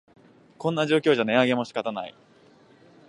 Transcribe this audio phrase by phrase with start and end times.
[0.57, 2.15] こんな状況じゃ値上げも仕方ない